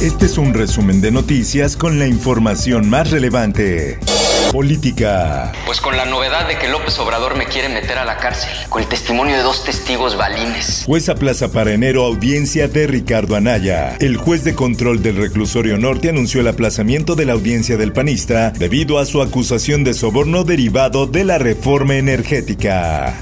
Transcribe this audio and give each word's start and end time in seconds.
Este 0.00 0.26
es 0.26 0.36
un 0.36 0.52
resumen 0.52 1.00
de 1.00 1.10
noticias 1.10 1.74
con 1.74 1.98
la 1.98 2.06
información 2.06 2.90
más 2.90 3.10
relevante. 3.10 3.98
Política. 4.52 5.52
Pues 5.64 5.80
con 5.80 5.96
la 5.96 6.04
novedad 6.04 6.46
de 6.46 6.58
que 6.58 6.68
López 6.68 6.98
Obrador 6.98 7.34
me 7.36 7.46
quiere 7.46 7.70
meter 7.70 7.96
a 7.96 8.04
la 8.04 8.18
cárcel, 8.18 8.50
con 8.68 8.82
el 8.82 8.88
testimonio 8.88 9.34
de 9.36 9.42
dos 9.42 9.64
testigos 9.64 10.18
balines. 10.18 10.82
Juez 10.84 11.10
Plaza 11.18 11.50
para 11.50 11.72
enero 11.72 12.04
audiencia 12.04 12.68
de 12.68 12.86
Ricardo 12.86 13.36
Anaya. 13.36 13.96
El 13.98 14.18
juez 14.18 14.44
de 14.44 14.54
control 14.54 15.02
del 15.02 15.16
reclusorio 15.16 15.78
norte 15.78 16.10
anunció 16.10 16.42
el 16.42 16.48
aplazamiento 16.48 17.14
de 17.14 17.24
la 17.24 17.32
audiencia 17.32 17.78
del 17.78 17.94
panista 17.94 18.50
debido 18.50 18.98
a 18.98 19.06
su 19.06 19.22
acusación 19.22 19.82
de 19.82 19.94
soborno 19.94 20.44
derivado 20.44 21.06
de 21.06 21.24
la 21.24 21.38
reforma 21.38 21.96
energética. 21.96 23.18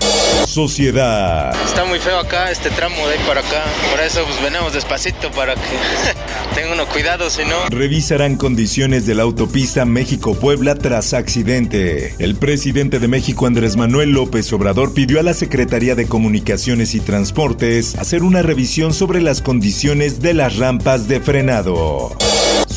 Sociedad. 0.46 1.54
Está 1.64 1.84
muy 1.84 1.98
feo 1.98 2.18
acá 2.18 2.50
este 2.50 2.70
tramo 2.70 2.96
de 3.06 3.14
ahí 3.14 3.20
para 3.26 3.40
acá. 3.40 3.64
Por 3.90 4.00
eso 4.00 4.24
pues 4.24 4.42
venimos 4.42 4.72
despacito 4.72 5.30
para 5.30 5.54
que 5.54 5.60
tenga 6.54 6.72
uno 6.72 6.86
cuidado, 6.86 7.30
si 7.30 7.44
no. 7.44 7.68
Revisarán 7.70 8.36
condiciones 8.36 9.06
de 9.06 9.14
la 9.14 9.22
autopista 9.22 9.84
México-Puebla 9.84 10.74
tras 10.76 11.14
accidente. 11.14 12.14
El 12.18 12.36
presidente 12.36 12.98
de 12.98 13.08
México 13.08 13.46
Andrés 13.46 13.76
Manuel 13.76 14.10
López 14.10 14.52
Obrador 14.52 14.94
pidió 14.94 15.20
a 15.20 15.22
la 15.22 15.34
Secretaría 15.34 15.94
de 15.94 16.06
Comunicaciones 16.06 16.94
y 16.94 17.00
Transportes 17.00 17.96
hacer 17.96 18.22
una 18.22 18.42
revisión 18.42 18.92
sobre 18.92 19.20
las 19.20 19.42
condiciones 19.42 20.20
de 20.20 20.34
las 20.34 20.56
rampas 20.56 21.08
de 21.08 21.20
frenado. 21.20 22.16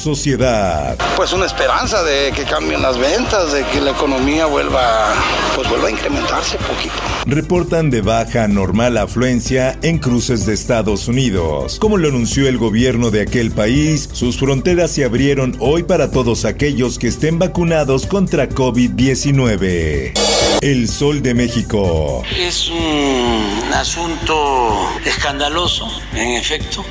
Sociedad. 0.07 0.97
Pues 1.17 1.33
una 1.33 1.45
esperanza 1.45 2.01
de 2.01 2.31
que 2.31 2.45
cambien 2.45 2.81
las 2.81 2.97
ventas, 2.97 3.51
de 3.51 3.65
que 3.65 3.81
la 3.81 3.91
economía 3.91 4.45
vuelva, 4.45 5.13
pues 5.53 5.67
vuelva 5.67 5.89
a 5.89 5.91
incrementarse 5.91 6.57
poquito. 6.59 6.95
Reportan 7.25 7.89
de 7.89 7.99
baja 7.99 8.47
normal 8.47 8.95
afluencia 8.95 9.77
en 9.81 9.99
cruces 9.99 10.45
de 10.45 10.53
Estados 10.53 11.09
Unidos. 11.09 11.77
Como 11.81 11.97
lo 11.97 12.07
anunció 12.07 12.47
el 12.47 12.57
gobierno 12.57 13.11
de 13.11 13.19
aquel 13.19 13.51
país, 13.51 14.07
sus 14.13 14.39
fronteras 14.39 14.91
se 14.91 15.03
abrieron 15.03 15.57
hoy 15.59 15.83
para 15.83 16.09
todos 16.09 16.45
aquellos 16.45 16.99
que 16.99 17.09
estén 17.09 17.37
vacunados 17.37 18.05
contra 18.05 18.47
COVID-19. 18.47 20.36
El 20.61 20.87
Sol 20.87 21.21
de 21.21 21.35
México. 21.35 22.23
Es 22.35 22.69
un 22.69 23.71
asunto 23.75 24.89
escandaloso, 25.05 25.87
en 26.13 26.31
efecto, 26.31 26.83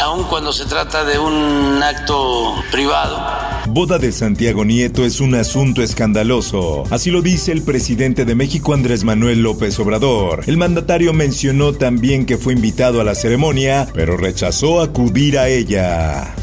aun 0.00 0.24
cuando 0.24 0.54
se 0.54 0.64
trata 0.64 1.04
de 1.04 1.18
un 1.18 1.82
acto 1.82 2.54
privado. 2.72 3.22
Boda 3.66 3.98
de 3.98 4.10
Santiago 4.12 4.64
Nieto 4.64 5.04
es 5.04 5.20
un 5.20 5.34
asunto 5.34 5.82
escandaloso. 5.82 6.84
Así 6.90 7.10
lo 7.10 7.20
dice 7.20 7.52
el 7.52 7.62
presidente 7.62 8.24
de 8.24 8.34
México 8.34 8.72
Andrés 8.72 9.04
Manuel 9.04 9.42
López 9.42 9.78
Obrador. 9.78 10.44
El 10.46 10.56
mandatario 10.56 11.12
mencionó 11.12 11.74
también 11.74 12.24
que 12.24 12.38
fue 12.38 12.54
invitado 12.54 13.02
a 13.02 13.04
la 13.04 13.14
ceremonia, 13.14 13.86
pero 13.92 14.16
rechazó 14.16 14.80
acudir 14.80 15.38
a 15.38 15.48
ella. 15.48 16.34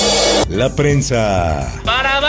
La 0.48 0.76
prensa. 0.76 1.82
Para, 1.84 2.22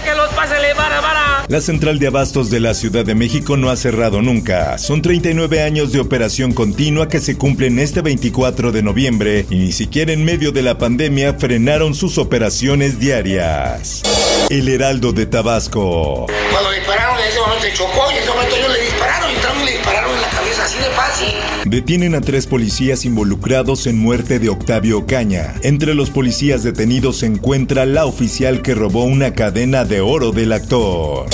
barato, 0.00 0.06
chequenlos, 0.06 0.28
pásale, 0.34 0.74
para, 0.74 1.00
para. 1.00 1.44
La 1.48 1.60
central 1.60 1.98
de 1.98 2.06
abastos 2.06 2.50
de 2.50 2.60
la 2.60 2.74
Ciudad 2.74 3.04
de 3.04 3.14
México 3.14 3.56
no 3.56 3.70
ha 3.70 3.76
cerrado 3.76 4.22
nunca. 4.22 4.78
Son 4.78 5.02
39 5.02 5.62
años 5.62 5.92
de 5.92 6.00
operación 6.00 6.52
continua 6.52 7.08
que 7.08 7.20
se 7.20 7.36
cumplen 7.36 7.78
este 7.78 8.02
24 8.02 8.72
de 8.72 8.82
noviembre 8.82 9.46
y 9.50 9.56
ni 9.56 9.72
siquiera 9.72 10.12
en 10.12 10.24
medio 10.24 10.52
de 10.52 10.62
la 10.62 10.78
pandemia 10.78 11.34
frenaron 11.34 11.94
sus 11.94 12.18
operaciones 12.18 12.98
diarias. 12.98 14.02
El 14.48 14.68
Heraldo 14.68 15.12
de 15.12 15.26
Tabasco. 15.26 16.26
Cuando 16.50 16.70
dispararon 16.72 17.18
en 17.18 17.28
ese 17.28 17.40
momento 17.40 17.62
se 17.62 17.72
chocó 17.72 18.10
y 18.10 18.16
en 18.16 18.22
ese 18.22 18.30
momento 18.30 18.56
ellos 18.56 18.72
le 18.72 18.80
dispararon 18.82 19.30
y 19.30 19.34
entraron 19.34 19.62
y 19.62 19.64
le 19.64 19.72
dispararon 19.72 20.14
en 20.14 20.20
la 20.20 20.28
cabeza 20.28 20.64
así 20.64 20.78
de 20.78 20.90
fácil. 20.90 21.59
Detienen 21.66 22.14
a 22.14 22.22
tres 22.22 22.46
policías 22.46 23.04
involucrados 23.04 23.86
en 23.86 23.98
muerte 23.98 24.38
de 24.38 24.48
Octavio 24.48 25.06
Caña. 25.06 25.54
Entre 25.62 25.94
los 25.94 26.08
policías 26.08 26.62
detenidos 26.62 27.18
se 27.18 27.26
encuentra 27.26 27.84
la 27.84 28.06
oficial 28.06 28.62
que 28.62 28.74
robó 28.74 29.04
una 29.04 29.34
cadena 29.34 29.84
de 29.84 30.00
oro 30.00 30.32
del 30.32 30.52
actor. 30.54 31.26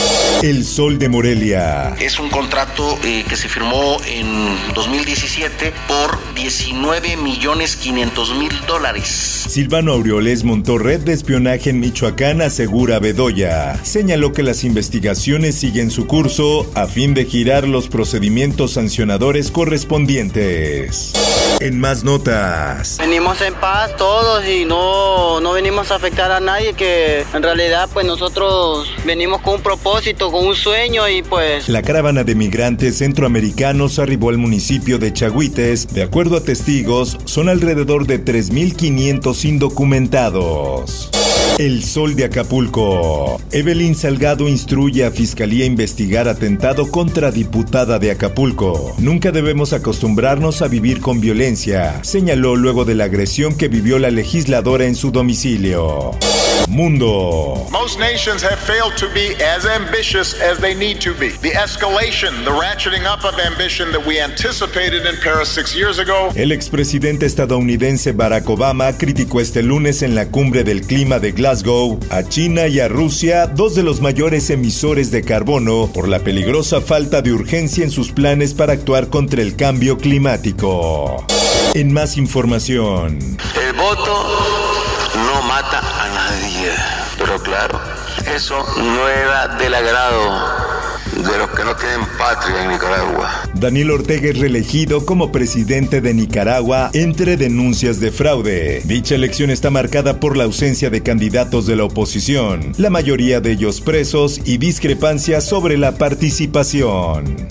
El 0.43 0.65
Sol 0.65 0.99
de 0.99 1.09
Morelia. 1.09 1.95
Es 2.01 2.19
un 2.19 2.29
contrato 2.29 2.99
eh, 3.05 3.25
que 3.27 3.37
se 3.37 3.49
firmó 3.49 3.97
en 4.07 4.27
2017 4.75 5.73
por 5.89 6.19
19 6.35 7.17
millones 7.17 7.77
500 7.77 8.35
mil 8.35 8.53
dólares. 8.67 9.07
Silvano 9.49 9.93
Aureoles 9.93 10.45
montó 10.45 10.77
red 10.77 11.01
de 11.01 11.15
espionaje 11.15 11.71
en 11.71 11.81
Michoacán, 11.81 12.43
asegura 12.43 12.99
Bedoya. 12.99 13.83
Señaló 13.83 14.33
que 14.33 14.43
las 14.43 14.65
investigaciones 14.65 15.55
siguen 15.55 15.91
su 15.91 16.07
curso 16.07 16.71
a 16.75 16.87
fin 16.87 17.15
de 17.15 17.25
girar 17.25 17.67
los 17.67 17.89
procedimientos 17.89 18.73
sancionadores 18.73 19.51
correspondientes. 19.51 20.16
En 21.61 21.79
más 21.79 22.03
notas. 22.03 22.97
Venimos 22.99 23.39
en 23.43 23.53
paz 23.55 23.95
todos 23.97 24.47
y 24.49 24.65
no, 24.65 25.41
no 25.41 25.53
venimos 25.53 25.91
a 25.91 25.97
afectar 25.97 26.33
a 26.33 26.41
nadie, 26.41 26.73
que 26.73 27.25
en 27.35 27.43
realidad 27.43 27.89
pues 27.93 28.07
nosotros 28.07 28.91
venimos 29.05 29.43
con 29.43 29.57
un 29.57 29.61
propósito, 29.61 30.33
con 30.33 30.47
un 30.47 30.55
sueño 30.55 31.07
y 31.07 31.23
pues... 31.23 31.69
La 31.69 31.83
caravana 31.83 32.25
de 32.25 32.35
migrantes 32.35 32.99
centroamericanos 32.99 33.99
arribó 33.99 34.31
al 34.31 34.39
municipio 34.39 34.99
de 34.99 35.13
Chagüites. 35.13 35.89
De 35.89 36.03
acuerdo 36.03 36.39
a 36.39 36.41
testigos, 36.41 37.19
son 37.27 37.51
alrededor 37.51 38.07
de 38.07 38.25
3.500 38.25 39.45
indocumentados. 39.45 41.11
El 41.59 41.83
Sol 41.83 42.15
de 42.17 42.27
Acapulco. 42.27 43.41
Evelyn 43.51 43.95
Salgado 43.95 44.47
instruye 44.47 45.07
a 45.07 45.11
Fiscalía 45.11 45.65
a 45.65 45.67
investigar 45.67 46.29
atentado 46.29 46.91
contra 46.91 47.31
diputada 47.31 47.99
de 47.99 48.11
Acapulco. 48.11 48.95
Nunca 48.99 49.33
debemos 49.33 49.73
acostumbrarnos 49.73 50.61
a 50.61 50.69
vivir 50.69 51.01
con 51.01 51.19
violencia, 51.19 52.05
señaló 52.05 52.57
luego 52.57 52.85
de 52.85 52.95
la 52.95 53.05
agresión 53.05 53.57
que 53.57 53.69
vivió 53.69 53.99
la 53.99 54.11
legisladora 54.11 54.85
en 54.85 54.95
su 54.95 55.11
domicilio. 55.13 56.11
Mundo. 56.69 57.67
Most 57.71 57.99
nations 57.99 58.43
have 58.43 58.59
failed 58.59 58.97
to 58.97 59.07
be 59.15 59.35
as 59.43 59.67
ambitious 59.67 60.35
as 60.41 60.59
they 60.59 60.75
need 60.75 61.01
to 61.01 61.15
be. 61.15 61.31
The 61.41 61.53
escalation, 61.53 62.45
the 62.45 62.51
ratcheting 62.51 63.05
up 63.05 63.25
of 63.25 63.39
ambition 63.39 63.93
that 63.93 64.05
we 64.05 64.21
anticipated 64.21 65.07
in 65.07 65.17
Paris 65.23 65.49
six 65.49 65.75
years 65.75 65.99
ago. 65.99 66.31
El 66.35 66.53
expresidente 66.53 67.27
estadounidense 67.27 68.13
Barack 68.13 68.49
Obama 68.49 68.93
criticó 68.97 69.41
este 69.41 69.63
lunes 69.63 70.03
en 70.03 70.15
la 70.15 70.27
cumbre 70.29 70.65
del 70.65 70.83
clima 70.83 71.19
de 71.19 71.33
Glasgow 71.33 71.99
a 72.11 72.23
China 72.23 72.67
y 72.67 72.81
a 72.81 72.89
Rusia, 72.89 73.47
dos 73.47 73.75
de 73.75 73.83
los 73.83 74.01
mayores 74.01 74.51
emisores 74.51 75.11
de 75.11 75.23
carbono, 75.23 75.91
por 75.93 76.09
la 76.09 76.19
peligrosa 76.21 76.81
falta 76.81 77.23
de 77.23 77.33
urgencia 77.33 77.85
en 77.85 77.91
sus 77.91 78.13
planes 78.13 78.55
para 78.55 78.73
actuar 78.73 79.09
contra 79.09 79.43
el 79.43 79.57
cambio 79.57 79.99
climático. 79.99 81.25
En 81.75 81.93
más 81.93 82.17
información. 82.17 83.19
El 83.61 83.73
voto 83.75 84.25
no 85.15 85.43
mata 85.43 85.96
claro, 87.47 87.81
eso 88.27 88.67
no 88.77 89.09
era 89.09 89.47
del 89.47 89.73
agrado 89.73 90.67
no 91.67 91.75
tienen 91.75 92.07
patria 92.17 92.63
en 92.63 92.71
Nicaragua. 92.71 93.43
Daniel 93.55 93.91
Ortega 93.91 94.31
es 94.31 94.39
reelegido 94.39 95.05
como 95.05 95.33
presidente 95.33 96.01
de 96.01 96.15
Nicaragua 96.15 96.91
entre 96.93 97.37
denuncias 97.37 97.99
de 97.99 98.13
fraude. 98.13 98.83
Dicha 98.85 99.17
elección 99.17 99.51
está 99.51 99.71
marcada 99.71 100.21
por 100.21 100.37
la 100.37 100.45
ausencia 100.45 100.91
de 100.91 101.03
candidatos 101.03 101.67
de 101.67 101.75
la 101.75 101.83
oposición, 101.83 102.73
la 102.79 102.91
mayoría 102.91 103.41
de 103.41 103.51
ellos 103.51 103.81
presos 103.81 104.41
y 104.45 104.59
discrepancias 104.59 105.45
sobre 105.45 105.77
la 105.77 105.99
participación. 105.99 107.49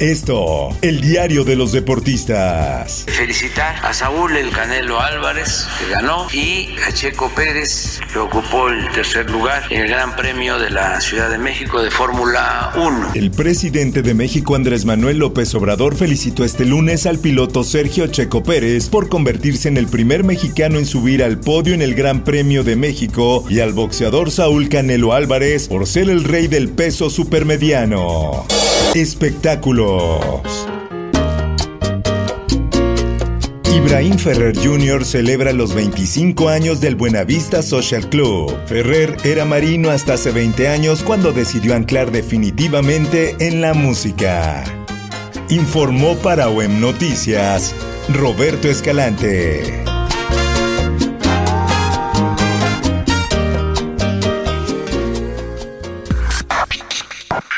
Esto, 0.00 0.68
el 0.80 1.00
diario 1.00 1.42
de 1.42 1.56
los 1.56 1.72
deportistas. 1.72 3.04
Felicitar 3.08 3.84
a 3.84 3.92
Saúl 3.92 4.36
El 4.36 4.50
Canelo 4.50 5.00
Álvarez, 5.00 5.66
que 5.80 5.90
ganó, 5.90 6.28
y 6.32 6.76
a 6.86 6.92
Checo 6.92 7.28
Pérez, 7.34 8.00
que 8.12 8.18
ocupó 8.20 8.68
el 8.68 8.88
tercer 8.92 9.28
lugar 9.28 9.64
en 9.70 9.82
el 9.82 9.88
Gran 9.88 10.14
Premio 10.14 10.56
de 10.56 10.70
la 10.70 11.00
Ciudad 11.00 11.28
de 11.28 11.38
México 11.38 11.82
de 11.82 11.90
Fórmula 11.90 12.70
1. 12.76 13.10
El 13.14 13.32
presidente 13.32 13.57
de 13.58 14.14
México, 14.14 14.54
Andrés 14.54 14.84
Manuel 14.84 15.18
López 15.18 15.52
Obrador, 15.56 15.96
felicitó 15.96 16.44
este 16.44 16.64
lunes 16.64 17.06
al 17.06 17.18
piloto 17.18 17.64
Sergio 17.64 18.06
Checo 18.06 18.44
Pérez 18.44 18.88
por 18.88 19.08
convertirse 19.08 19.66
en 19.66 19.76
el 19.76 19.88
primer 19.88 20.22
mexicano 20.22 20.78
en 20.78 20.86
subir 20.86 21.24
al 21.24 21.40
podio 21.40 21.74
en 21.74 21.82
el 21.82 21.96
Gran 21.96 22.22
Premio 22.22 22.62
de 22.62 22.76
México 22.76 23.44
y 23.50 23.58
al 23.58 23.72
boxeador 23.72 24.30
Saúl 24.30 24.68
Canelo 24.68 25.12
Álvarez 25.12 25.66
por 25.66 25.88
ser 25.88 26.08
el 26.08 26.22
rey 26.22 26.46
del 26.46 26.68
peso 26.68 27.10
supermediano. 27.10 28.46
Espectáculos. 28.94 30.67
Ibrahim 33.78 34.18
Ferrer 34.18 34.54
Jr. 34.58 35.04
celebra 35.04 35.52
los 35.52 35.72
25 35.72 36.48
años 36.48 36.80
del 36.80 36.96
Buenavista 36.96 37.62
Social 37.62 38.08
Club. 38.08 38.52
Ferrer 38.66 39.16
era 39.22 39.44
marino 39.44 39.90
hasta 39.90 40.14
hace 40.14 40.32
20 40.32 40.66
años 40.66 41.04
cuando 41.04 41.30
decidió 41.30 41.76
anclar 41.76 42.10
definitivamente 42.10 43.36
en 43.38 43.60
la 43.60 43.74
música. 43.74 44.64
Informó 45.48 46.16
para 46.16 46.48
OEM 46.48 46.80
Noticias 46.80 47.72
Roberto 48.12 48.66
Escalante. 48.68 49.84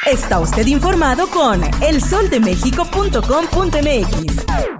Está 0.07 0.39
usted 0.39 0.67
informado 0.67 1.29
con 1.29 1.63
elsoldemexico.com.mx. 1.83 4.80